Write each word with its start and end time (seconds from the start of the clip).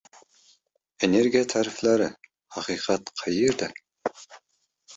Energiya 1.07 1.43
tariflari– 1.51 2.09
haqiqat 2.57 3.15
qayerda? 3.23 3.71